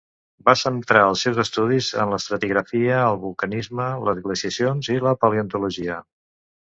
[0.47, 6.01] Va centrar els seus estudis en l'estratigrafia, el vulcanisme, les glaciacions i la paleontologia.